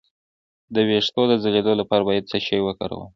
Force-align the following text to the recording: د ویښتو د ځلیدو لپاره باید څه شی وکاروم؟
د 0.73 0.75
ویښتو 0.87 1.21
د 1.27 1.33
ځلیدو 1.43 1.73
لپاره 1.81 2.03
باید 2.09 2.29
څه 2.31 2.37
شی 2.45 2.57
وکاروم؟ 2.63 3.09